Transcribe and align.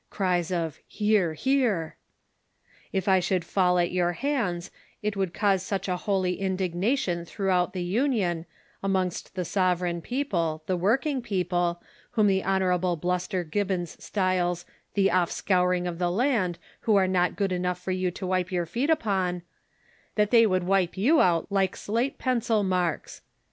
[Cries 0.09 0.51
of 0.51 0.79
"Hear! 0.87 1.35
hear!"] 1.35 1.95
If 2.91 3.07
I 3.07 3.19
should 3.19 3.45
fall 3.45 3.77
at 3.77 3.91
your 3.91 4.13
hands, 4.13 4.71
it 5.03 5.15
would 5.15 5.31
cause 5.31 5.61
such 5.61 5.87
a 5.87 5.95
holy 5.95 6.41
in 6.41 6.55
dignation 6.57 7.23
throughout 7.23 7.73
the 7.73 7.83
Union, 7.83 8.47
amongst 8.81 9.35
the 9.35 9.45
sovereign 9.45 10.01
people, 10.01 10.63
the 10.65 10.75
working 10.75 11.21
people, 11.21 11.83
whom 12.13 12.25
the 12.25 12.41
Hon. 12.43 12.95
Bluster 12.97 13.43
Gibbons 13.43 13.95
styles, 14.03 14.65
"the 14.95 15.09
offscouring 15.09 15.85
of 15.87 15.99
the 15.99 16.09
land, 16.09 16.57
who 16.79 16.95
are 16.95 17.07
not 17.07 17.35
good 17.35 17.51
enough 17.51 17.79
for 17.79 17.91
you 17.91 18.09
to 18.09 18.25
wipe 18.25 18.51
your 18.51 18.65
feet 18.65 18.89
upon," 18.89 19.43
that 20.15 20.31
they 20.31 20.47
would 20.47 20.63
wipe 20.63 20.97
you 20.97 21.21
out 21.21 21.45
like 21.51 21.75
slate 21.75 22.17
pencil 22.17 22.63
marks. 22.63 23.21